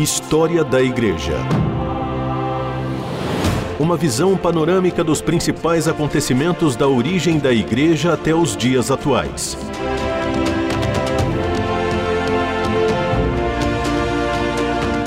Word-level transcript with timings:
História 0.00 0.64
da 0.64 0.80
Igreja. 0.80 1.36
Uma 3.78 3.98
visão 3.98 4.34
panorâmica 4.34 5.04
dos 5.04 5.20
principais 5.20 5.86
acontecimentos 5.86 6.74
da 6.74 6.88
origem 6.88 7.38
da 7.38 7.52
Igreja 7.52 8.14
até 8.14 8.34
os 8.34 8.56
dias 8.56 8.90
atuais. 8.90 9.58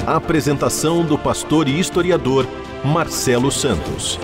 A 0.06 0.16
apresentação 0.16 1.04
do 1.04 1.18
pastor 1.18 1.68
e 1.68 1.80
historiador 1.80 2.46
Marcelo 2.86 3.52
Santos. 3.52 4.20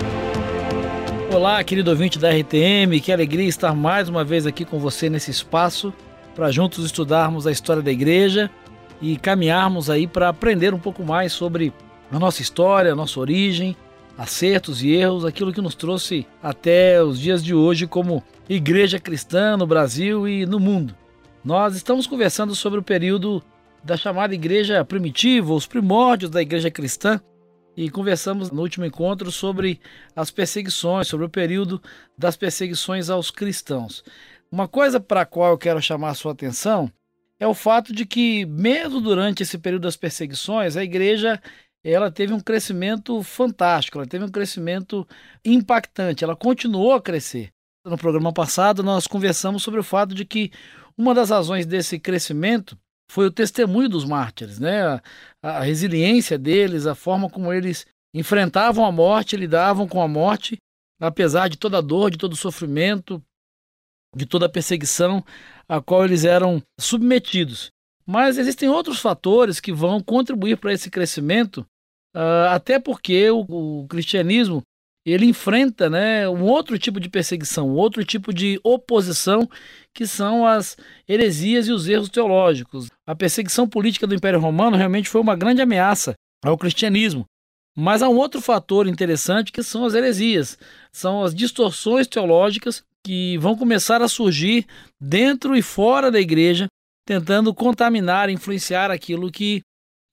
Olá, 1.34 1.64
querido 1.64 1.90
ouvinte 1.90 2.20
da 2.20 2.30
RTM, 2.30 3.02
que 3.02 3.12
alegria 3.12 3.50
estar 3.50 3.74
mais 3.74 4.08
uma 4.08 4.24
vez 4.24 4.46
aqui 4.46 4.64
com 4.64 4.78
você 4.78 5.10
nesse 5.10 5.32
espaço 5.32 5.92
para 6.36 6.52
juntos 6.52 6.86
estudarmos 6.86 7.48
a 7.48 7.52
história 7.52 7.82
da 7.82 7.92
igreja 7.92 8.52
e 9.02 9.18
caminharmos 9.18 9.90
aí 9.90 10.08
para 10.08 10.30
aprender 10.30 10.74
um 10.74 10.80
pouco 10.80 11.04
mais 11.04 11.32
sobre 11.32 11.74
a 12.12 12.20
nossa 12.20 12.42
história, 12.42 12.92
a 12.92 12.96
nossa 12.96 13.20
origem, 13.20 13.76
acertos 14.18 14.84
e 14.84 14.92
erros, 14.92 15.24
aquilo 15.24 15.54
que 15.54 15.62
nos 15.62 15.76
trouxe 15.76 16.28
até 16.44 17.02
os 17.02 17.20
dias 17.20 17.44
de 17.44 17.54
hoje 17.54 17.88
como 17.88 18.24
igreja 18.50 19.00
cristã 19.00 19.56
no 19.56 19.66
Brasil 19.66 20.28
e 20.28 20.46
no 20.46 20.60
mundo. 20.60 20.96
Nós 21.44 21.76
estamos 21.76 22.06
conversando 22.06 22.54
sobre 22.54 22.80
o 22.80 22.84
período 22.84 23.42
da 23.82 23.96
chamada 23.96 24.34
igreja 24.34 24.84
primitiva, 24.84 25.54
os 25.54 25.66
primórdios 25.66 26.30
da 26.30 26.42
igreja 26.42 26.70
cristã, 26.70 27.22
e 27.78 27.90
conversamos 27.90 28.52
no 28.52 28.62
último 28.62 28.84
encontro 28.84 29.32
sobre 29.32 29.80
as 30.14 30.30
perseguições, 30.30 31.08
sobre 31.08 31.26
o 31.26 31.30
período 31.30 31.82
das 32.18 32.36
perseguições 32.36 33.10
aos 33.10 33.32
cristãos. 33.32 34.04
Uma 34.52 34.68
coisa 34.68 35.00
para 35.00 35.22
a 35.22 35.26
qual 35.26 35.52
eu 35.52 35.58
quero 35.58 35.82
chamar 35.82 36.10
a 36.10 36.14
sua 36.14 36.34
atenção 36.34 36.92
é 37.40 37.48
o 37.48 37.54
fato 37.54 37.94
de 37.94 38.06
que, 38.06 38.46
mesmo 38.46 39.00
durante 39.00 39.44
esse 39.44 39.58
período 39.58 39.84
das 39.84 39.96
perseguições, 39.96 40.76
a 40.76 40.84
igreja 40.84 41.42
ela 41.84 42.12
teve 42.12 42.34
um 42.34 42.40
crescimento 42.40 43.24
fantástico, 43.24 43.98
ela 43.98 44.08
teve 44.08 44.26
um 44.26 44.30
crescimento 44.30 45.08
impactante, 45.46 46.24
ela 46.24 46.36
continuou 46.36 46.94
a 46.94 47.02
crescer. 47.02 47.50
No 47.86 47.98
programa 47.98 48.34
passado, 48.34 48.84
nós 48.84 49.08
conversamos 49.08 49.64
sobre 49.64 49.80
o 49.80 49.84
fato 49.84 50.14
de 50.14 50.26
que 50.26 50.52
uma 50.98 51.14
das 51.14 51.30
razões 51.30 51.66
desse 51.66 51.98
crescimento 51.98 52.78
foi 53.10 53.26
o 53.26 53.32
testemunho 53.32 53.88
dos 53.88 54.04
mártires, 54.04 54.60
né? 54.60 54.84
a, 54.84 55.02
a 55.42 55.62
resiliência 55.62 56.38
deles, 56.38 56.86
a 56.86 56.94
forma 56.94 57.30
como 57.30 57.54
eles 57.54 57.88
enfrentavam 58.14 58.86
a 58.86 58.92
morte, 58.92 59.38
lidavam 59.38 59.88
com 59.88 60.02
a 60.02 60.08
morte, 60.08 60.58
apesar 61.00 61.48
de 61.48 61.58
toda 61.58 61.78
a 61.78 61.82
dor, 61.82 62.12
de 62.12 62.18
todo 62.18 62.34
o 62.34 62.38
sofrimento, 62.38 63.24
de 64.16 64.26
toda 64.26 64.46
a 64.46 64.50
perseguição 64.50 65.24
a 65.68 65.82
qual 65.82 66.04
eles 66.04 66.26
eram 66.26 66.62
submetidos. 66.80 67.72
Mas 68.06 68.38
existem 68.40 68.68
outros 68.68 69.00
fatores 69.00 69.60
que 69.60 69.72
vão 69.72 70.02
contribuir 70.02 70.58
para 70.58 70.74
esse 70.74 70.90
crescimento, 70.90 71.60
uh, 72.16 72.50
até 72.50 72.80
porque 72.80 73.30
o, 73.30 73.46
o, 73.48 73.88
cristianismo 73.88 74.64
ele 75.06 75.26
enfrenta 75.26 75.90
né, 75.90 76.28
um 76.28 76.44
outro 76.44 76.78
tipo 76.78 77.00
de 77.00 77.08
perseguição, 77.08 77.70
um 77.70 77.76
outro 77.76 78.04
tipo 78.04 78.34
de 78.34 78.60
oposição, 78.64 79.48
que 79.94 80.08
são 80.08 80.46
as 80.46 80.76
heresias 81.08 81.68
e 81.68 81.72
os 81.72 81.88
erros 81.88 82.10
teológicos. 82.10 82.90
A 83.08 83.16
perseguição 83.16 83.68
política 83.70 84.08
do 84.08 84.16
Império 84.16 84.40
Romano 84.40 84.76
realmente 84.76 85.10
foi 85.10 85.22
uma 85.22 85.36
grande 85.36 85.62
ameaça 85.62 86.14
ao 86.44 86.58
cristianismo. 86.58 87.26
Mas 87.78 88.02
há 88.02 88.10
um 88.10 88.18
outro 88.18 88.42
fator 88.42 88.88
interessante 88.88 89.52
que 89.52 89.64
são 89.64 89.86
as 89.86 89.94
heresias, 89.94 90.58
são 90.92 91.24
as 91.24 91.34
distorções 91.34 92.08
teológicas 92.08 92.84
que 93.06 93.38
vão 93.38 93.56
começar 93.56 94.02
a 94.02 94.08
surgir 94.08 94.66
dentro 95.00 95.56
e 95.56 95.62
fora 95.62 96.12
da 96.12 96.20
igreja, 96.20 96.68
tentando 97.08 97.54
contaminar, 97.54 98.30
influenciar 98.30 98.92
aquilo 98.92 99.32
que 99.32 99.62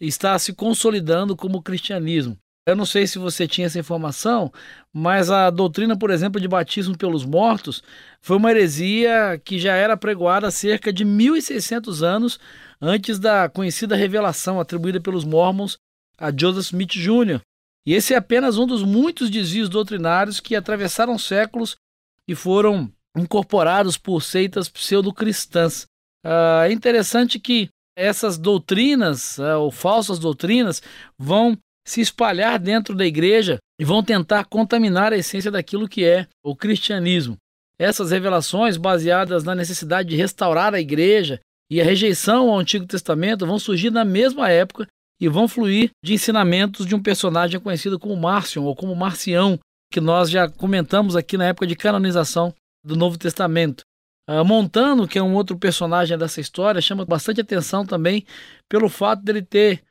está 0.01 0.39
se 0.39 0.53
consolidando 0.53 1.37
como 1.37 1.63
cristianismo. 1.63 2.37
Eu 2.69 2.75
não 2.75 2.85
sei 2.85 3.07
se 3.07 3.17
você 3.17 3.47
tinha 3.47 3.69
essa 3.69 3.79
informação, 3.79 4.53
mas 4.93 5.31
a 5.31 5.51
doutrina, 5.51 5.97
por 5.97 6.11
exemplo, 6.11 6.41
de 6.41 6.49
batismo 6.49 6.99
pelos 6.99 7.25
mortos 7.25 7.81
foi 8.21 8.37
uma 8.37 8.51
heresia 8.51 9.41
que 9.45 9.57
já 9.57 9.75
era 9.75 9.97
pregoada 9.97 10.49
há 10.49 10.51
cerca 10.51 10.93
de 10.93 11.05
1600 11.05 12.03
anos 12.03 12.41
antes 12.81 13.21
da 13.21 13.49
conhecida 13.49 13.95
revelação 13.95 14.59
atribuída 14.59 15.01
pelos 15.01 15.25
mormons 15.25 15.79
a 16.19 16.33
Joseph 16.37 16.67
Smith 16.67 16.91
Jr. 16.91 17.41
E 17.87 17.95
esse 17.95 18.15
é 18.15 18.17
apenas 18.17 18.59
um 18.59 18.67
dos 18.67 18.83
muitos 18.83 19.31
desvios 19.31 19.69
doutrinários 19.69 20.41
que 20.41 20.57
atravessaram 20.57 21.17
séculos 21.17 21.77
e 22.29 22.35
foram 22.35 22.91
incorporados 23.17 23.97
por 23.97 24.23
seitas 24.23 24.69
pseudo-cristãs. 24.69 25.87
Ah, 26.25 26.65
é 26.69 26.73
interessante 26.73 27.39
que 27.39 27.69
essas 27.97 28.37
doutrinas, 28.37 29.41
ah, 29.41 29.59
ou 29.59 29.71
falsas 29.71 30.19
doutrinas, 30.19 30.83
vão 31.19 31.57
se 31.87 32.01
espalhar 32.01 32.59
dentro 32.59 32.95
da 32.95 33.07
igreja 33.07 33.59
e 33.81 33.85
vão 33.85 34.03
tentar 34.03 34.45
contaminar 34.45 35.13
a 35.13 35.17
essência 35.17 35.51
daquilo 35.51 35.89
que 35.89 36.05
é 36.05 36.27
o 36.45 36.55
cristianismo. 36.55 37.37
Essas 37.79 38.11
revelações, 38.11 38.77
baseadas 38.77 39.45
na 39.45 39.55
necessidade 39.55 40.09
de 40.09 40.17
restaurar 40.17 40.75
a 40.75 40.81
igreja 40.81 41.41
e 41.71 41.81
a 41.81 41.85
rejeição 41.85 42.51
ao 42.51 42.59
Antigo 42.59 42.87
Testamento, 42.87 43.47
vão 43.47 43.59
surgir 43.59 43.91
na 43.91 44.05
mesma 44.05 44.51
época 44.51 44.87
e 45.21 45.29
vão 45.29 45.49
fluir 45.49 45.91
de 46.03 46.15
ensinamentos 46.15 46.87
de 46.87 46.95
um 46.95 47.03
personagem 47.03 47.61
conhecido 47.61 47.99
como 47.99 48.17
Márcio 48.17 48.65
ou 48.65 48.75
como 48.75 48.95
Marcião, 48.95 49.59
que 49.91 50.01
nós 50.01 50.31
já 50.31 50.49
comentamos 50.49 51.17
aqui 51.17 51.37
na 51.37 51.47
época 51.47 51.67
de 51.67 51.77
canonização 51.77 52.55
do 52.85 52.97
Novo 52.97 53.19
Testamento. 53.19 53.85
Uh, 54.29 54.45
Montano, 54.45 55.07
que 55.07 55.19
é 55.19 55.23
um 55.23 55.35
outro 55.35 55.57
personagem 55.57 56.19
dessa 56.19 56.41
história, 56.41 56.81
chama 56.81 57.05
bastante 57.05 57.41
atenção 57.41 57.87
também 57.87 58.27
pelo 58.69 58.89
fato 58.89 59.23
dele 59.23 59.43
ter 59.43 59.83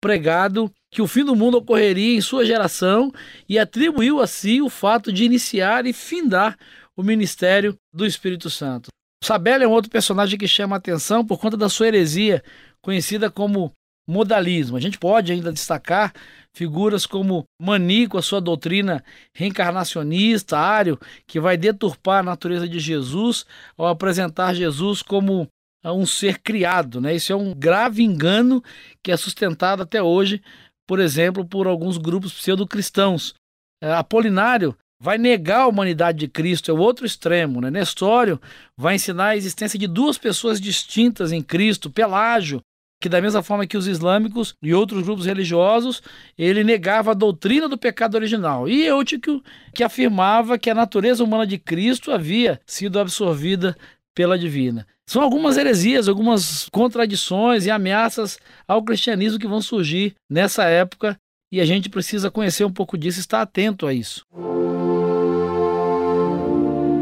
pregado 0.00 0.70
que 0.90 1.00
o 1.00 1.06
fim 1.06 1.24
do 1.24 1.36
mundo 1.36 1.58
ocorreria 1.58 2.16
em 2.16 2.20
sua 2.20 2.44
geração 2.44 3.12
e 3.48 3.58
atribuiu 3.58 4.20
a 4.20 4.26
si 4.26 4.60
o 4.60 4.68
fato 4.68 5.12
de 5.12 5.24
iniciar 5.24 5.86
e 5.86 5.92
findar 5.92 6.58
o 6.96 7.02
ministério 7.02 7.76
do 7.92 8.04
Espírito 8.04 8.50
Santo. 8.50 8.88
Sabella 9.22 9.64
é 9.64 9.68
um 9.68 9.72
outro 9.72 9.90
personagem 9.90 10.38
que 10.38 10.48
chama 10.48 10.76
atenção 10.76 11.24
por 11.24 11.38
conta 11.38 11.56
da 11.56 11.68
sua 11.68 11.88
heresia, 11.88 12.42
conhecida 12.82 13.30
como 13.30 13.72
modalismo. 14.10 14.76
A 14.76 14.80
gente 14.80 14.98
pode 14.98 15.32
ainda 15.32 15.52
destacar 15.52 16.12
figuras 16.52 17.06
como 17.06 17.44
Mani, 17.60 18.06
com 18.06 18.18
a 18.18 18.22
sua 18.22 18.40
doutrina 18.40 19.04
reencarnacionista, 19.34 20.58
Ário, 20.58 20.98
que 21.26 21.40
vai 21.40 21.56
deturpar 21.56 22.20
a 22.20 22.24
natureza 22.24 22.68
de 22.68 22.78
Jesus 22.78 23.46
ao 23.76 23.86
apresentar 23.86 24.54
Jesus 24.54 25.02
como 25.02 25.48
ah, 25.82 25.92
um 25.92 26.04
ser 26.04 26.38
criado. 26.38 27.00
Né? 27.00 27.14
Isso 27.14 27.32
é 27.32 27.36
um 27.36 27.54
grave 27.54 28.02
engano 28.02 28.62
que 29.02 29.12
é 29.12 29.16
sustentado 29.16 29.82
até 29.82 30.02
hoje, 30.02 30.42
por 30.86 30.98
exemplo, 30.98 31.44
por 31.44 31.66
alguns 31.66 31.96
grupos 31.96 32.32
pseudo-cristãos. 32.32 33.34
É, 33.82 33.92
Apolinário 33.94 34.76
vai 35.00 35.16
negar 35.16 35.62
a 35.62 35.66
humanidade 35.66 36.18
de 36.18 36.28
Cristo, 36.28 36.70
é 36.70 36.74
o 36.74 36.78
outro 36.78 37.06
extremo. 37.06 37.60
Né? 37.60 37.70
Nestório 37.70 38.40
vai 38.76 38.96
ensinar 38.96 39.28
a 39.28 39.36
existência 39.36 39.78
de 39.78 39.86
duas 39.86 40.18
pessoas 40.18 40.60
distintas 40.60 41.32
em 41.32 41.40
Cristo. 41.40 41.90
Pelágio 41.90 42.60
que 43.00 43.08
da 43.08 43.20
mesma 43.20 43.42
forma 43.42 43.66
que 43.66 43.78
os 43.78 43.88
islâmicos 43.88 44.54
e 44.62 44.74
outros 44.74 45.02
grupos 45.02 45.24
religiosos, 45.24 46.02
ele 46.36 46.62
negava 46.62 47.12
a 47.12 47.14
doutrina 47.14 47.66
do 47.66 47.78
pecado 47.78 48.14
original. 48.14 48.68
E 48.68 48.84
Eutico, 48.84 49.42
que 49.74 49.82
afirmava 49.82 50.58
que 50.58 50.68
a 50.68 50.74
natureza 50.74 51.24
humana 51.24 51.46
de 51.46 51.56
Cristo 51.56 52.12
havia 52.12 52.60
sido 52.66 53.00
absorvida 53.00 53.74
pela 54.14 54.38
divina. 54.38 54.86
São 55.08 55.22
algumas 55.22 55.56
heresias, 55.56 56.08
algumas 56.08 56.68
contradições 56.68 57.64
e 57.64 57.70
ameaças 57.70 58.38
ao 58.68 58.82
cristianismo 58.84 59.40
que 59.40 59.48
vão 59.48 59.62
surgir 59.62 60.14
nessa 60.28 60.64
época 60.64 61.16
e 61.50 61.60
a 61.60 61.64
gente 61.64 61.88
precisa 61.88 62.30
conhecer 62.30 62.64
um 62.64 62.72
pouco 62.72 62.98
disso 62.98 63.18
estar 63.18 63.40
atento 63.40 63.86
a 63.86 63.94
isso. 63.94 64.24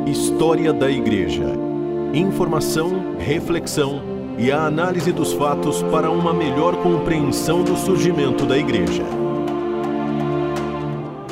História 0.07 0.73
da 0.73 0.91
Igreja. 0.91 1.45
Informação, 2.15 3.19
reflexão 3.19 4.18
e 4.39 4.53
a 4.53 4.67
análise 4.67 5.13
dos 5.13 5.33
fatos 5.33 5.83
para 5.83 6.09
uma 6.09 6.33
melhor 6.33 6.81
compreensão 6.81 7.65
do 7.65 7.77
surgimento 7.77 8.47
da 8.47 8.57
igreja. 8.57 9.03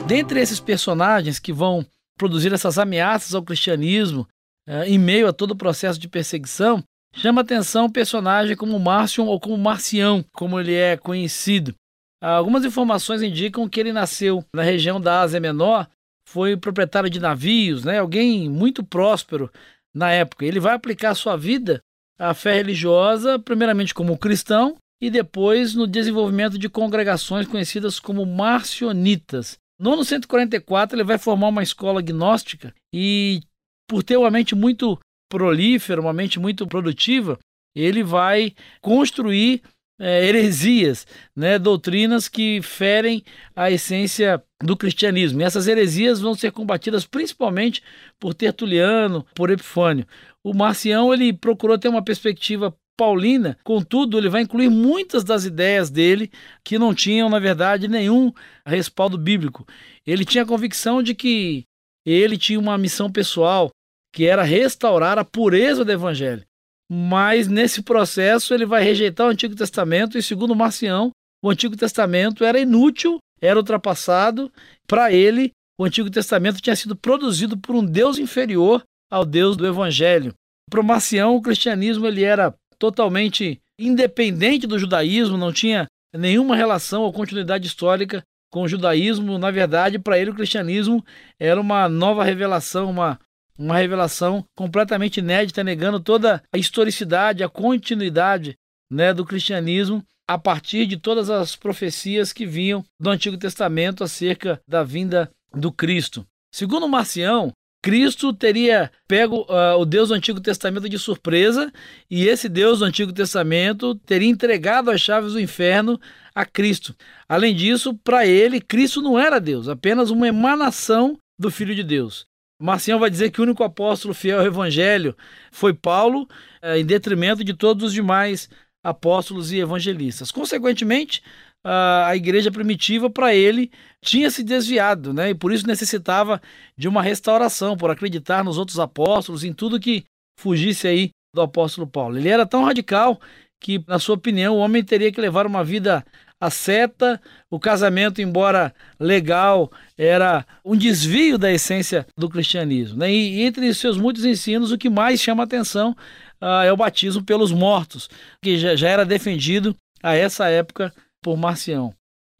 Dentre 0.07 0.41
esses 0.41 0.59
personagens 0.59 1.39
que 1.39 1.53
vão 1.53 1.87
produzir 2.19 2.53
essas 2.53 2.79
ameaças 2.79 3.33
ao 3.33 3.45
cristianismo 3.45 4.27
eh, 4.67 4.89
em 4.89 4.99
meio 4.99 5.29
a 5.29 5.33
todo 5.33 5.53
o 5.53 5.57
processo 5.57 6.01
de 6.01 6.09
perseguição, 6.09 6.83
chama 7.15 7.43
atenção 7.43 7.87
um 7.87 7.91
personagem 7.91 8.57
como 8.57 8.79
Márcio 8.79 9.25
ou 9.25 9.39
como 9.39 9.57
Marcião, 9.57 10.25
como 10.33 10.59
ele 10.59 10.75
é 10.75 10.97
conhecido. 10.97 11.75
Algumas 12.21 12.65
informações 12.65 13.23
indicam 13.23 13.69
que 13.69 13.79
ele 13.79 13.93
nasceu 13.93 14.45
na 14.53 14.63
região 14.63 15.01
da 15.01 15.21
Ásia 15.21 15.39
Menor, 15.39 15.87
foi 16.29 16.57
proprietário 16.57 17.09
de 17.09 17.21
navios, 17.21 17.85
né? 17.85 18.01
alguém 18.01 18.49
muito 18.49 18.83
próspero 18.83 19.51
na 19.95 20.11
época. 20.11 20.45
Ele 20.45 20.59
vai 20.59 20.75
aplicar 20.75 21.15
sua 21.15 21.37
vida 21.37 21.81
a 22.19 22.35
fé 22.35 22.55
religiosa, 22.55 23.39
primeiramente 23.39 23.95
como 23.95 24.19
cristão 24.19 24.77
e 25.01 25.11
depois 25.11 25.75
no 25.75 25.87
desenvolvimento 25.87 26.59
de 26.59 26.69
congregações 26.69 27.47
conhecidas 27.47 28.01
como 28.01 28.25
marcionitas. 28.25 29.59
No 29.79 29.93
ano 29.93 30.05
144, 30.05 30.97
ele 30.97 31.05
vai 31.05 31.19
formar 31.19 31.49
uma 31.49 31.63
escola 31.63 32.01
gnóstica 32.01 32.75
e, 32.95 33.41
por 33.87 34.03
ter 34.03 34.17
uma 34.17 34.31
mente 34.31 34.55
muito 34.55 34.99
prolífera, 35.31 36.01
uma 36.01 36.15
mente 36.15 36.41
muito 36.41 36.67
produtiva, 36.67 37.39
ele 37.75 38.03
vai 38.03 38.55
construir 38.81 39.63
é, 40.01 40.27
heresias, 40.27 41.07
né, 41.35 41.59
doutrinas 41.59 42.29
que 42.29 42.63
ferem 42.63 43.23
a 43.55 43.71
essência 43.71 44.43
do 44.63 44.77
cristianismo. 44.77 45.41
E 45.41 45.45
essas 45.45 45.67
heresias 45.67 46.21
vão 46.21 46.35
ser 46.35 46.53
combatidas 46.53 47.05
principalmente 47.05 47.83
por 48.19 48.35
Tertuliano, 48.35 49.27
por 49.35 49.51
Epifânio. 49.51 50.07
O 50.43 50.55
Marcião 50.55 51.13
ele 51.13 51.33
procurou 51.33 51.79
ter 51.79 51.89
uma 51.89 52.03
perspectiva 52.03 52.75
paulina, 52.97 53.59
contudo, 53.63 54.17
ele 54.17 54.29
vai 54.29 54.43
incluir 54.43 54.71
muitas 54.71 55.23
das 55.23 55.45
ideias 55.45 55.91
dele 55.91 56.31
que 56.65 56.79
não 56.79 56.95
tinham, 56.95 57.29
na 57.29 57.39
verdade, 57.39 57.89
nenhum 57.89 58.33
respaldo 58.65 59.19
bíblico. 59.19 59.67
Ele 60.07 60.25
tinha 60.25 60.45
a 60.45 60.47
convicção 60.47 61.03
de 61.03 61.15
que 61.15 61.65
ele 62.07 62.39
tinha 62.39 62.59
uma 62.59 62.79
missão 62.79 63.13
pessoal, 63.13 63.71
que 64.15 64.25
era 64.25 64.43
restaurar 64.43 65.19
a 65.19 65.25
pureza 65.25 65.85
do 65.85 65.93
evangelho. 65.93 66.45
Mas 66.91 67.49
nesse 67.49 67.83
processo 67.83 68.55
ele 68.55 68.65
vai 68.65 68.83
rejeitar 68.83 69.27
o 69.27 69.31
Antigo 69.31 69.55
Testamento 69.55 70.17
e, 70.17 70.23
segundo 70.23 70.55
Marcião, 70.55 71.11
o 71.43 71.51
Antigo 71.51 71.77
Testamento 71.77 72.45
era 72.45 72.59
inútil, 72.59 73.19
era 73.41 73.59
ultrapassado. 73.59 74.53
Para 74.87 75.13
ele, 75.13 75.53
o 75.79 75.85
Antigo 75.85 76.11
Testamento 76.11 76.61
tinha 76.61 76.77
sido 76.77 76.97
produzido 76.97 77.57
por 77.57 77.75
um 77.75 77.85
Deus 77.85 78.19
inferior 78.19 78.83
ao 79.11 79.25
Deus 79.25 79.57
do 79.57 79.67
Evangelho. 79.67 80.35
Para 80.71 80.83
Marcião, 80.83 81.37
o 81.37 81.43
cristianismo 81.43 82.07
ele 82.07 82.25
era 82.25 82.55
totalmente 82.79 83.61
independente 83.79 84.67
do 84.67 84.79
judaísmo, 84.79 85.37
não 85.37 85.53
tinha 85.53 85.87
nenhuma 86.15 86.57
relação 86.57 87.03
ou 87.03 87.13
continuidade 87.13 87.67
histórica 87.67 88.23
com 88.51 88.63
o 88.63 88.69
judaísmo. 88.69 89.39
Na 89.39 89.51
verdade, 89.51 89.99
para 89.99 90.19
ele, 90.19 90.31
o 90.31 90.35
cristianismo 90.35 91.05
era 91.39 91.61
uma 91.61 91.89
nova 91.89 92.25
revelação, 92.25 92.91
uma, 92.91 93.21
uma 93.59 93.77
revelação 93.77 94.45
completamente 94.57 95.19
inédita, 95.19 95.63
negando 95.63 96.01
toda 96.01 96.43
a 96.53 96.59
historicidade, 96.59 97.45
a 97.45 97.49
continuidade 97.49 98.57
né, 98.91 99.13
do 99.13 99.25
cristianismo 99.25 100.03
a 100.29 100.37
partir 100.37 100.87
de 100.87 100.97
todas 100.97 101.31
as 101.31 101.55
profecias 101.55 102.33
que 102.33 102.47
vinham 102.47 102.85
do 103.01 103.11
Antigo 103.11 103.37
Testamento 103.37 104.03
acerca 104.03 104.61
da 104.67 104.83
vinda 104.83 105.31
do 105.55 105.71
Cristo. 105.71 106.27
Segundo 106.53 106.89
Marcião, 106.89 107.53
Cristo 107.83 108.33
teria 108.33 108.91
pego 109.07 109.43
uh, 109.43 109.79
o 109.79 109.85
Deus 109.85 110.09
do 110.09 110.15
Antigo 110.15 110.41
Testamento 110.41 110.89
de 110.89 110.99
surpresa 110.99 111.73
e 112.11 112.27
esse 112.27 112.49
Deus 112.49 112.81
do 112.81 112.85
Antigo 112.85 113.13
Testamento 113.13 113.95
teria 113.95 114.29
entregado 114.29 114.91
as 114.91 115.01
chaves 115.01 115.35
do 115.35 115.41
inferno 115.41 116.01
a 116.35 116.45
Cristo. 116.45 116.97
Além 117.29 117.55
disso, 117.55 117.95
para 117.95 118.27
ele, 118.27 118.61
Cristo 118.61 119.01
não 119.01 119.17
era 119.17 119.39
Deus, 119.39 119.69
apenas 119.69 120.11
uma 120.11 120.27
emanação 120.27 121.17
do 121.39 121.49
Filho 121.49 121.77
de 121.77 121.85
Deus. 121.85 122.27
Marcião 122.61 122.99
vai 122.99 123.11
dizer 123.11 123.31
que 123.31 123.41
o 123.41 123.45
único 123.45 123.63
apóstolo 123.63 124.15
fiel 124.15 124.41
ao 124.41 124.47
Evangelho 124.47 125.15
foi 125.53 125.73
Paulo, 125.73 126.23
uh, 126.63 126.77
em 126.77 126.85
detrimento 126.85 127.45
de 127.45 127.55
todos 127.55 127.85
os 127.85 127.93
demais 127.93 128.49
apóstolos 128.87 129.51
e 129.51 129.59
evangelistas. 129.59 130.31
Consequentemente, 130.31 131.21
a 131.65 132.15
igreja 132.15 132.53
primitiva, 132.53 133.11
para 133.11 133.35
ele, 133.35 133.73
tinha 134.01 134.31
se 134.31 134.45
desviado, 134.45 135.13
né? 135.13 135.31
E 135.31 135.35
por 135.35 135.53
isso 135.53 135.67
necessitava 135.67 136.41
de 136.79 136.87
uma 136.87 137.03
restauração, 137.03 137.77
por 137.77 137.91
acreditar 137.91 138.45
nos 138.45 138.57
outros 138.57 138.79
apóstolos, 138.79 139.43
em 139.43 139.53
tudo 139.53 139.81
que 139.81 140.05
fugisse 140.39 140.87
aí 140.87 141.11
do 141.35 141.43
apóstolo 141.43 141.87
Paulo. 141.87 142.17
Ele 142.17 142.29
era 142.29 142.47
tão 142.47 142.63
radical 142.63 143.21
que, 143.61 143.83
na 143.89 143.99
sua 143.99 144.15
opinião, 144.15 144.55
o 144.55 144.59
homem 144.61 144.85
teria 144.85 145.11
que 145.11 145.21
levar 145.21 145.47
uma 145.47 145.65
vida 145.65 146.05
asceta, 146.41 147.21
o 147.51 147.59
casamento, 147.59 148.21
embora 148.21 148.73
legal, 149.01 149.73
era 149.97 150.47
um 150.65 150.77
desvio 150.77 151.39
da 151.39 151.51
essência 151.51 152.07
do 152.17 152.29
cristianismo. 152.29 152.99
Né? 152.99 153.11
E 153.11 153.43
entre 153.43 153.73
seus 153.75 153.97
muitos 153.97 154.25
ensinos, 154.25 154.71
o 154.71 154.79
que 154.79 154.91
mais 154.91 155.21
chama 155.21 155.43
atenção 155.43 155.97
uh, 156.41 156.65
é 156.65 156.73
o 156.73 156.77
batismo 156.77 157.23
pelos 157.23 157.53
mortos, 157.53 158.09
que 158.43 158.59
já, 158.59 158.77
já 158.77 158.89
era 158.89 159.05
defendido 159.05 159.75
a 160.03 160.15
essa 160.15 160.49
época 160.49 160.93
por 161.23 161.37
Marcião. 161.37 161.93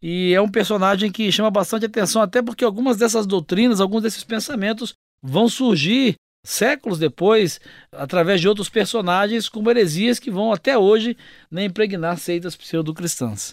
E 0.03 0.35
é 0.35 0.41
um 0.41 0.49
personagem 0.49 1.11
que 1.11 1.33
chama 1.33 1.51
bastante 1.51 1.87
atenção, 1.87 2.23
até 2.23 2.43
porque 2.43 2.65
algumas 2.65 2.97
dessas 2.97 3.27
doutrinas, 3.27 3.81
alguns 3.81 4.03
desses 4.03 4.23
pensamentos 4.23 4.95
vão 5.23 5.49
surgir 5.49 6.15
séculos 6.45 6.99
depois, 6.99 7.61
através 7.91 8.41
de 8.41 8.49
outros 8.49 8.69
personagens, 8.69 9.49
como 9.49 9.71
heresias 9.71 10.19
que 10.19 10.31
vão 10.31 10.53
até 10.53 10.79
hoje 10.79 11.17
né, 11.51 11.65
impregnar 11.65 12.19
seitas 12.19 12.55
pseudo-cristãs. 12.55 13.53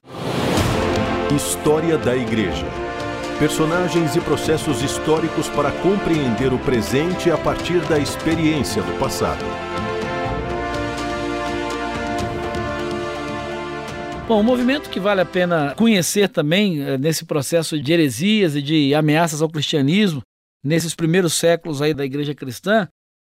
História 1.35 1.97
da 1.97 2.15
Igreja. 2.15 2.67
Personagens 3.39 4.15
e 4.15 4.21
processos 4.21 4.83
históricos 4.83 5.49
para 5.49 5.71
compreender 5.71 6.53
o 6.53 6.59
presente 6.59 7.31
a 7.31 7.37
partir 7.37 7.79
da 7.87 7.97
experiência 7.97 8.83
do 8.83 8.93
passado. 8.99 9.43
Bom, 14.25 14.39
um 14.39 14.43
movimento 14.43 14.89
que 14.89 15.01
vale 15.01 15.19
a 15.19 15.25
pena 15.25 15.75
conhecer 15.75 16.29
também 16.29 16.81
eh, 16.81 16.97
nesse 16.97 17.25
processo 17.25 17.77
de 17.77 17.91
heresias 17.91 18.55
e 18.55 18.61
de 18.61 18.95
ameaças 18.95 19.41
ao 19.41 19.49
cristianismo, 19.49 20.21
nesses 20.63 20.95
primeiros 20.95 21.33
séculos 21.33 21.81
aí 21.81 21.93
da 21.93 22.05
igreja 22.05 22.33
cristã, 22.33 22.87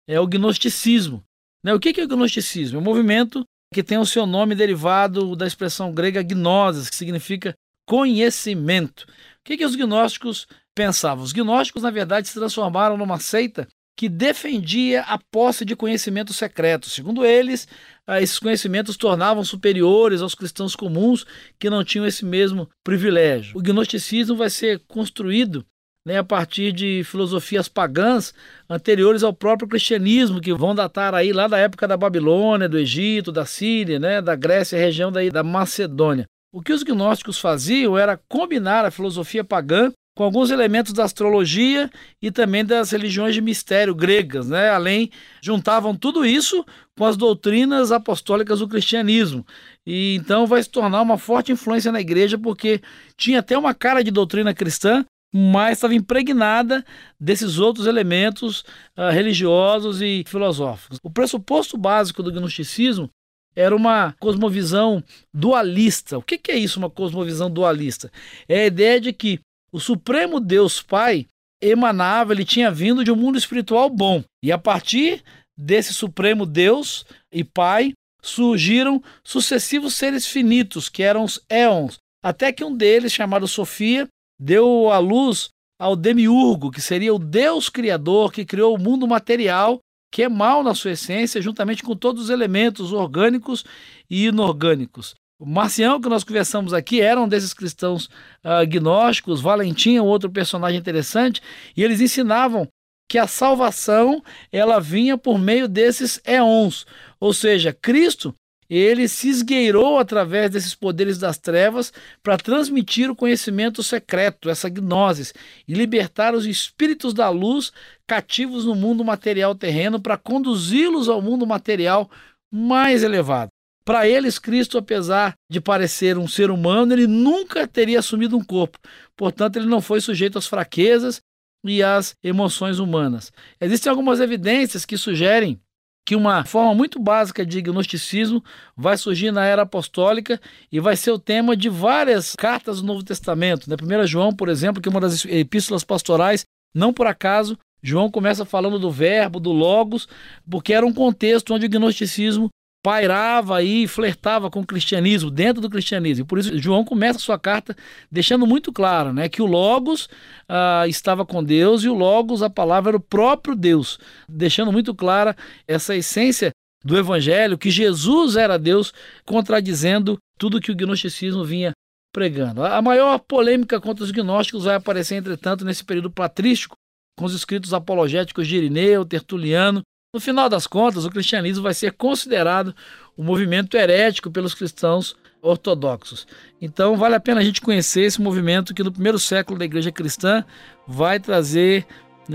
é 0.07 0.19
o 0.19 0.27
gnosticismo. 0.27 1.23
Né? 1.63 1.73
O 1.73 1.79
que 1.79 1.99
é 1.99 2.03
o 2.03 2.07
gnosticismo? 2.07 2.77
É 2.77 2.79
um 2.79 2.83
movimento 2.83 3.43
que 3.73 3.81
tem 3.81 3.97
o 3.97 4.05
seu 4.05 4.27
nome 4.27 4.53
derivado 4.53 5.35
da 5.35 5.47
expressão 5.47 5.91
grega 5.91 6.21
gnosis, 6.21 6.91
que 6.91 6.95
significa 6.95 7.55
conhecimento. 7.87 9.01
O 9.01 9.43
que, 9.43 9.57
que 9.57 9.65
os 9.65 9.75
gnósticos 9.75 10.45
pensavam? 10.75 11.23
Os 11.23 11.33
gnósticos, 11.33 11.81
na 11.81 11.89
verdade, 11.89 12.27
se 12.27 12.35
transformaram 12.35 12.97
numa 12.97 13.17
seita 13.17 13.67
que 13.95 14.09
defendia 14.09 15.01
a 15.01 15.17
posse 15.17 15.63
de 15.63 15.75
conhecimento 15.75 16.33
secreto. 16.33 16.89
Segundo 16.89 17.25
eles, 17.25 17.67
ah, 18.07 18.21
esses 18.21 18.39
conhecimentos 18.39 18.97
tornavam 18.97 19.43
superiores 19.43 20.21
aos 20.21 20.35
cristãos 20.35 20.75
comuns 20.75 21.25
que 21.59 21.69
não 21.69 21.83
tinham 21.83 22.05
esse 22.05 22.25
mesmo 22.25 22.69
privilégio. 22.83 23.57
O 23.57 23.61
gnosticismo 23.61 24.35
vai 24.35 24.49
ser 24.49 24.79
construído 24.87 25.65
né, 26.05 26.17
a 26.17 26.23
partir 26.23 26.71
de 26.73 27.03
filosofias 27.05 27.67
pagãs 27.67 28.33
anteriores 28.69 29.23
ao 29.23 29.33
próprio 29.33 29.69
cristianismo, 29.69 30.41
que 30.41 30.53
vão 30.53 30.75
datar 30.75 31.13
aí 31.13 31.31
lá 31.31 31.47
da 31.47 31.57
época 31.57 31.87
da 31.87 31.95
Babilônia, 31.95 32.67
do 32.67 32.77
Egito, 32.77 33.31
da 33.31 33.45
Síria, 33.45 33.99
né, 33.99 34.21
da 34.21 34.35
Grécia, 34.35 34.77
região 34.77 35.11
daí 35.11 35.29
da 35.29 35.43
Macedônia. 35.43 36.25
O 36.51 36.61
que 36.61 36.73
os 36.73 36.83
gnósticos 36.83 37.39
faziam 37.39 37.97
era 37.97 38.19
combinar 38.27 38.85
a 38.85 38.91
filosofia 38.91 39.43
pagã 39.43 39.91
com 40.15 40.23
alguns 40.23 40.51
elementos 40.51 40.93
da 40.93 41.03
astrologia 41.03 41.89
e 42.21 42.31
também 42.31 42.63
das 42.63 42.91
religiões 42.91 43.33
de 43.33 43.41
mistério 43.41 43.95
gregas, 43.95 44.47
né? 44.47 44.69
Além 44.69 45.09
juntavam 45.41 45.95
tudo 45.95 46.25
isso 46.25 46.63
com 46.97 47.05
as 47.05 47.17
doutrinas 47.17 47.91
apostólicas 47.91 48.59
do 48.59 48.67
cristianismo. 48.67 49.45
E 49.85 50.15
então 50.15 50.45
vai 50.45 50.61
se 50.61 50.69
tornar 50.69 51.01
uma 51.01 51.17
forte 51.17 51.51
influência 51.51 51.91
na 51.91 51.99
igreja 51.99 52.37
porque 52.37 52.81
tinha 53.17 53.39
até 53.39 53.57
uma 53.57 53.73
cara 53.73 54.03
de 54.03 54.11
doutrina 54.11 54.53
cristã, 54.53 55.03
mas 55.33 55.77
estava 55.79 55.95
impregnada 55.95 56.85
desses 57.19 57.57
outros 57.57 57.87
elementos 57.87 58.63
uh, 58.95 59.09
religiosos 59.11 59.99
e 59.99 60.23
filosóficos. 60.27 60.99
O 61.01 61.09
pressuposto 61.09 61.75
básico 61.75 62.21
do 62.21 62.31
gnosticismo 62.31 63.09
era 63.55 63.75
uma 63.75 64.15
cosmovisão 64.19 65.03
dualista. 65.33 66.19
O 66.19 66.21
que 66.21 66.39
é 66.51 66.55
isso, 66.55 66.77
uma 66.77 66.89
cosmovisão 66.89 67.49
dualista? 67.49 68.11
É 68.47 68.61
a 68.61 68.65
ideia 68.65 69.01
de 69.01 69.11
que 69.11 69.39
o 69.73 69.79
Supremo 69.79 70.39
Deus 70.39 70.83
Pai 70.83 71.25
emanava, 71.59 72.31
ele 72.31 72.45
tinha 72.45 72.69
vindo 72.69 73.03
de 73.03 73.11
um 73.11 73.15
mundo 73.15 73.39
espiritual 73.39 73.89
bom. 73.89 74.23
E 74.43 74.51
a 74.51 74.57
partir 74.57 75.23
desse 75.57 75.93
Supremo 75.93 76.45
Deus 76.45 77.03
e 77.31 77.43
Pai 77.43 77.93
surgiram 78.21 79.01
sucessivos 79.23 79.95
seres 79.95 80.27
finitos, 80.27 80.89
que 80.89 81.01
eram 81.01 81.23
os 81.23 81.41
éons, 81.49 81.97
até 82.23 82.51
que 82.53 82.63
um 82.63 82.75
deles, 82.75 83.11
chamado 83.11 83.47
Sofia, 83.47 84.07
deu 84.39 84.91
a 84.91 84.99
luz 84.99 85.49
ao 85.79 85.95
demiurgo, 85.95 86.69
que 86.69 86.79
seria 86.79 87.13
o 87.13 87.19
Deus 87.19 87.67
criador 87.67 88.31
que 88.31 88.45
criou 88.45 88.75
o 88.75 88.79
mundo 88.79 89.07
material, 89.07 89.79
que 90.11 90.21
é 90.21 90.29
mal 90.29 90.61
na 90.63 90.75
sua 90.75 90.91
essência, 90.91 91.41
juntamente 91.41 91.81
com 91.81 91.95
todos 91.95 92.25
os 92.25 92.29
elementos 92.29 92.93
orgânicos 92.93 93.65
e 94.07 94.27
inorgânicos. 94.27 95.15
O 95.43 95.45
Marcião, 95.45 95.99
que 95.99 96.07
nós 96.07 96.23
conversamos 96.23 96.73
aqui, 96.73 97.01
era 97.01 97.19
um 97.19 97.27
desses 97.27 97.53
cristãos 97.53 98.05
uh, 98.45 98.65
gnósticos, 98.65 99.41
Valentim 99.41 99.99
outro 99.99 100.31
personagem 100.31 100.79
interessante, 100.79 101.41
e 101.75 101.83
eles 101.83 101.99
ensinavam 101.99 102.65
que 103.09 103.17
a 103.17 103.27
salvação 103.27 104.23
ela 104.53 104.79
vinha 104.79 105.17
por 105.17 105.37
meio 105.37 105.67
desses 105.67 106.21
éons, 106.23 106.87
ou 107.19 107.33
seja, 107.33 107.73
Cristo 107.73 108.33
ele 108.69 109.05
se 109.09 109.27
esgueirou 109.27 109.99
através 109.99 110.49
desses 110.49 110.73
poderes 110.73 111.17
das 111.17 111.37
trevas 111.37 111.91
para 112.23 112.37
transmitir 112.37 113.11
o 113.11 113.15
conhecimento 113.15 113.83
secreto, 113.83 114.49
essa 114.49 114.69
gnose, 114.69 115.33
e 115.67 115.73
libertar 115.73 116.33
os 116.33 116.45
espíritos 116.45 117.13
da 117.13 117.29
luz 117.29 117.73
cativos 118.07 118.63
no 118.63 118.75
mundo 118.75 119.03
material 119.03 119.53
terreno 119.53 119.99
para 119.99 120.17
conduzi-los 120.17 121.09
ao 121.09 121.21
mundo 121.21 121.45
material 121.45 122.09
mais 122.49 123.03
elevado. 123.03 123.52
Para 123.85 124.07
eles, 124.07 124.39
Cristo, 124.39 124.77
apesar 124.77 125.35
de 125.49 125.59
parecer 125.59 126.17
um 126.17 126.27
ser 126.27 126.49
humano, 126.49 126.93
ele 126.93 127.07
nunca 127.07 127.67
teria 127.67 127.99
assumido 127.99 128.37
um 128.37 128.43
corpo. 128.43 128.77
Portanto, 129.15 129.57
ele 129.57 129.65
não 129.65 129.81
foi 129.81 129.99
sujeito 129.99 130.37
às 130.37 130.47
fraquezas 130.47 131.21
e 131.65 131.83
às 131.83 132.15
emoções 132.23 132.79
humanas. 132.79 133.31
Existem 133.59 133.89
algumas 133.89 134.19
evidências 134.19 134.85
que 134.85 134.97
sugerem 134.97 135.59
que 136.05 136.15
uma 136.15 136.43
forma 136.43 136.75
muito 136.75 136.99
básica 136.99 137.45
de 137.45 137.61
gnosticismo 137.61 138.43
vai 138.75 138.97
surgir 138.97 139.31
na 139.31 139.45
era 139.45 139.61
apostólica 139.61 140.39
e 140.71 140.79
vai 140.79 140.95
ser 140.95 141.11
o 141.11 141.19
tema 141.19 141.55
de 141.55 141.69
várias 141.69 142.35
cartas 142.35 142.81
do 142.81 142.87
Novo 142.87 143.03
Testamento. 143.03 143.69
Né? 143.69 143.75
1 143.81 144.07
João, 144.07 144.33
por 144.33 144.49
exemplo, 144.49 144.81
que 144.81 144.89
é 144.89 144.91
uma 144.91 144.99
das 144.99 145.23
epístolas 145.25 145.83
pastorais, 145.83 146.45
não 146.75 146.91
por 146.91 147.07
acaso, 147.07 147.57
João 147.81 148.09
começa 148.09 148.45
falando 148.45 148.79
do 148.79 148.91
verbo, 148.91 149.39
do 149.39 149.51
logos, 149.51 150.07
porque 150.49 150.73
era 150.73 150.85
um 150.85 150.93
contexto 150.93 151.53
onde 151.53 151.65
o 151.65 151.69
gnosticismo 151.69 152.49
pairava 152.83 153.57
aí, 153.57 153.87
flertava 153.87 154.51
com 154.51 154.59
o 154.59 154.65
cristianismo, 154.65 155.31
dentro 155.31 155.61
do 155.61 155.69
cristianismo. 155.69 156.25
Por 156.25 156.37
isso, 156.37 156.57
João 156.59 156.83
começa 156.83 157.17
a 157.17 157.21
sua 157.21 157.39
carta 157.39 157.75
deixando 158.11 158.45
muito 158.45 158.73
claro 158.73 159.13
né, 159.13 159.29
que 159.29 159.41
o 159.41 159.45
Logos 159.45 160.09
ah, 160.49 160.85
estava 160.85 161.25
com 161.25 161.41
Deus 161.41 161.85
e 161.85 161.89
o 161.89 161.93
Logos, 161.93 162.43
a 162.43 162.49
palavra, 162.49 162.89
era 162.89 162.97
o 162.97 162.99
próprio 162.99 163.55
Deus, 163.55 163.97
deixando 164.27 164.71
muito 164.71 164.93
clara 164.93 165.33
essa 165.65 165.95
essência 165.95 166.51
do 166.83 166.97
Evangelho, 166.97 167.57
que 167.57 167.71
Jesus 167.71 168.35
era 168.35 168.59
Deus, 168.59 168.93
contradizendo 169.23 170.17
tudo 170.37 170.59
que 170.59 170.71
o 170.71 170.75
gnosticismo 170.75 171.45
vinha 171.45 171.71
pregando. 172.13 172.65
A 172.65 172.81
maior 172.81 173.17
polêmica 173.17 173.79
contra 173.79 174.03
os 174.03 174.11
gnósticos 174.11 174.65
vai 174.65 174.75
aparecer, 174.75 175.15
entretanto, 175.15 175.63
nesse 175.63 175.85
período 175.85 176.11
patrístico, 176.11 176.75
com 177.17 177.23
os 177.23 177.33
escritos 177.33 177.73
apologéticos 177.73 178.45
de 178.45 178.57
Irineu, 178.57 179.05
Tertuliano 179.05 179.81
no 180.13 180.19
final 180.19 180.47
das 180.47 180.67
contas, 180.67 181.05
o 181.05 181.09
cristianismo 181.09 181.63
vai 181.63 181.73
ser 181.73 181.91
considerado 181.93 182.75
um 183.17 183.23
movimento 183.23 183.75
herético 183.75 184.29
pelos 184.29 184.53
cristãos 184.53 185.15
ortodoxos. 185.41 186.27
Então, 186.61 186.95
vale 186.95 187.15
a 187.15 187.19
pena 187.19 187.41
a 187.41 187.43
gente 187.43 187.59
conhecer 187.59 188.01
esse 188.01 188.21
movimento 188.21 188.75
que 188.75 188.83
no 188.83 188.91
primeiro 188.91 189.17
século 189.17 189.57
da 189.57 189.65
igreja 189.65 189.91
cristã 189.91 190.45
vai 190.87 191.19
trazer 191.19 191.87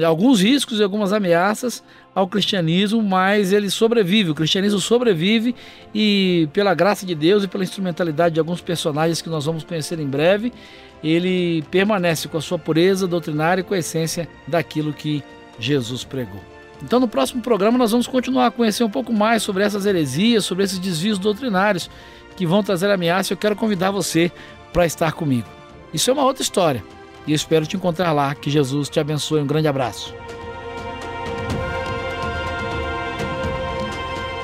alguns 0.04 0.40
riscos 0.40 0.80
e 0.80 0.82
algumas 0.82 1.12
ameaças 1.12 1.82
ao 2.12 2.26
cristianismo, 2.26 3.00
mas 3.00 3.52
ele 3.52 3.70
sobrevive. 3.70 4.30
O 4.30 4.34
cristianismo 4.34 4.80
sobrevive 4.80 5.54
e, 5.94 6.48
pela 6.52 6.74
graça 6.74 7.06
de 7.06 7.14
Deus 7.14 7.44
e 7.44 7.48
pela 7.48 7.62
instrumentalidade 7.62 8.34
de 8.34 8.40
alguns 8.40 8.60
personagens 8.60 9.22
que 9.22 9.30
nós 9.30 9.44
vamos 9.44 9.62
conhecer 9.62 10.00
em 10.00 10.06
breve, 10.06 10.52
ele 11.02 11.62
permanece 11.70 12.26
com 12.26 12.36
a 12.36 12.42
sua 12.42 12.58
pureza 12.58 13.06
doutrinária 13.06 13.60
e 13.60 13.64
com 13.64 13.72
a 13.72 13.78
essência 13.78 14.28
daquilo 14.48 14.92
que 14.92 15.22
Jesus 15.60 16.02
pregou. 16.02 16.57
Então, 16.82 17.00
no 17.00 17.08
próximo 17.08 17.42
programa, 17.42 17.76
nós 17.76 17.90
vamos 17.90 18.06
continuar 18.06 18.46
a 18.46 18.50
conhecer 18.50 18.84
um 18.84 18.90
pouco 18.90 19.12
mais 19.12 19.42
sobre 19.42 19.64
essas 19.64 19.84
heresias, 19.84 20.44
sobre 20.44 20.64
esses 20.64 20.78
desvios 20.78 21.18
doutrinários 21.18 21.90
que 22.36 22.46
vão 22.46 22.62
trazer 22.62 22.90
ameaça. 22.90 23.32
Eu 23.32 23.36
quero 23.36 23.56
convidar 23.56 23.90
você 23.90 24.30
para 24.72 24.86
estar 24.86 25.12
comigo. 25.12 25.48
Isso 25.92 26.10
é 26.10 26.12
uma 26.12 26.24
outra 26.24 26.42
história 26.42 26.84
e 27.26 27.32
eu 27.32 27.36
espero 27.36 27.66
te 27.66 27.76
encontrar 27.76 28.12
lá. 28.12 28.34
Que 28.34 28.50
Jesus 28.50 28.88
te 28.88 28.98
abençoe. 28.98 29.40
Um 29.40 29.46
grande 29.46 29.68
abraço. 29.68 30.14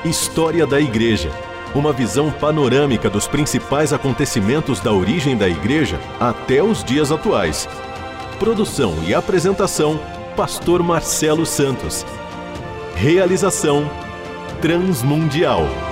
História 0.03 0.67
da 0.67 0.79
Igreja. 0.79 1.31
Uma 1.73 1.91
visão 1.91 2.31
panorâmica 2.31 3.09
dos 3.09 3.27
principais 3.27 3.91
acontecimentos 3.91 4.79
da 4.79 4.93
origem 4.93 5.35
da 5.35 5.49
Igreja 5.49 5.99
até 6.19 6.61
os 6.61 6.83
dias 6.83 7.11
atuais. 7.11 7.67
Produção 8.39 8.93
e 9.07 9.13
apresentação: 9.13 9.99
Pastor 10.35 10.83
Marcelo 10.83 11.45
Santos. 11.45 12.05
Realização 12.95 13.83
Transmundial. 14.61 15.84